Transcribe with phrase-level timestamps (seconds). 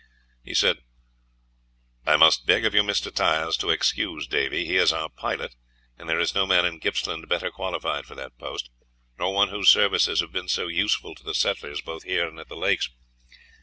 [0.43, 0.79] He said:
[2.07, 3.13] "I must beg of you, Mr.
[3.13, 4.65] Tyers, to excuse Davy.
[4.65, 5.55] He is our pilot,
[5.95, 8.71] and there is no man in Gippsland better qualified for that post,
[9.19, 12.47] nor one whose services have been so useful to the settlers both here and at
[12.47, 12.89] the lakes.